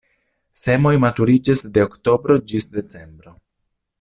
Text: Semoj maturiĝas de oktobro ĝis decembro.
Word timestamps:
Semoj 0.59 0.93
maturiĝas 1.03 1.61
de 1.77 1.85
oktobro 1.89 2.39
ĝis 2.53 2.69
decembro. 2.79 3.39